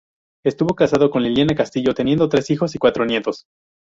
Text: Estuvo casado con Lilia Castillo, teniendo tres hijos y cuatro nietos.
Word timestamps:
Estuvo 0.43 0.73
casado 0.73 1.11
con 1.11 1.21
Lilia 1.21 1.45
Castillo, 1.55 1.93
teniendo 1.93 2.27
tres 2.27 2.49
hijos 2.49 2.73
y 2.73 2.79
cuatro 2.79 3.05
nietos. 3.05 3.45